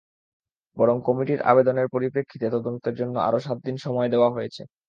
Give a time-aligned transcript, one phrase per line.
[0.77, 4.61] বরং কমিটির আবেদনের পরিপ্রেক্ষিতে তদন্তের জন্য আরও সাত দিন সময় দেওয়া হয়েছে।